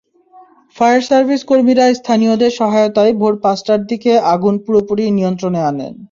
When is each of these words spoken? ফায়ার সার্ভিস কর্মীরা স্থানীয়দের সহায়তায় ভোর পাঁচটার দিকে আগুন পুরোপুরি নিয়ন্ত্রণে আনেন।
ফায়ার 0.77 1.01
সার্ভিস 1.09 1.41
কর্মীরা 1.49 1.85
স্থানীয়দের 1.93 2.51
সহায়তায় 2.59 3.13
ভোর 3.13 3.33
পাঁচটার 3.43 3.79
দিকে 3.89 4.11
আগুন 4.33 4.55
পুরোপুরি 4.63 5.03
নিয়ন্ত্রণে 5.17 5.61
আনেন। 5.69 5.93